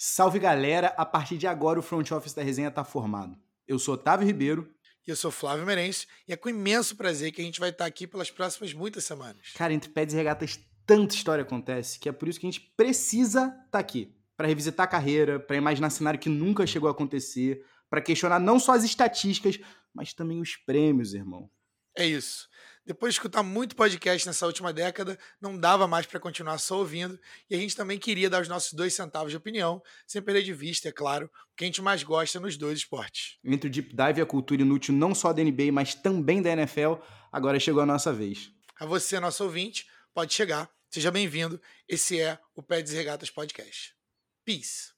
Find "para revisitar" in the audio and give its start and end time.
14.36-14.84